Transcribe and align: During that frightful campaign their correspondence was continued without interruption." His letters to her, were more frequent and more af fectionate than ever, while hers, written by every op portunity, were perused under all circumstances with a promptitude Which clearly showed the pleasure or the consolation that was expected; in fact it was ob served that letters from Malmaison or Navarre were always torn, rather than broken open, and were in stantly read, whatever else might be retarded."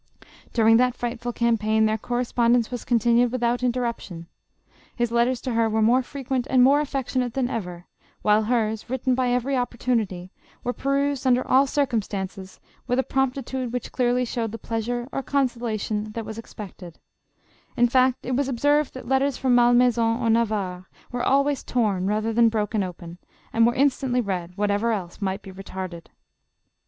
During 0.51 0.77
that 0.77 0.95
frightful 0.95 1.31
campaign 1.31 1.85
their 1.85 1.95
correspondence 1.99 2.71
was 2.71 2.83
continued 2.83 3.31
without 3.31 3.61
interruption." 3.61 4.25
His 4.95 5.11
letters 5.11 5.39
to 5.41 5.53
her, 5.53 5.69
were 5.69 5.83
more 5.83 6.01
frequent 6.01 6.47
and 6.49 6.63
more 6.63 6.79
af 6.81 6.91
fectionate 6.91 7.33
than 7.33 7.47
ever, 7.51 7.85
while 8.23 8.41
hers, 8.45 8.89
written 8.89 9.13
by 9.13 9.29
every 9.29 9.55
op 9.55 9.69
portunity, 9.71 10.31
were 10.63 10.73
perused 10.73 11.27
under 11.27 11.47
all 11.47 11.67
circumstances 11.67 12.59
with 12.87 12.97
a 12.97 13.03
promptitude 13.03 13.71
Which 13.71 13.91
clearly 13.91 14.25
showed 14.25 14.51
the 14.51 14.57
pleasure 14.57 15.07
or 15.11 15.19
the 15.21 15.29
consolation 15.29 16.13
that 16.13 16.25
was 16.25 16.39
expected; 16.39 16.97
in 17.77 17.87
fact 17.87 18.25
it 18.25 18.35
was 18.35 18.49
ob 18.49 18.59
served 18.59 18.95
that 18.95 19.07
letters 19.07 19.37
from 19.37 19.53
Malmaison 19.53 20.19
or 20.19 20.31
Navarre 20.31 20.89
were 21.11 21.21
always 21.21 21.61
torn, 21.63 22.07
rather 22.07 22.33
than 22.33 22.49
broken 22.49 22.81
open, 22.81 23.19
and 23.53 23.67
were 23.67 23.75
in 23.75 23.89
stantly 23.89 24.25
read, 24.25 24.57
whatever 24.57 24.93
else 24.93 25.21
might 25.21 25.43
be 25.43 25.51
retarded." 25.51 26.05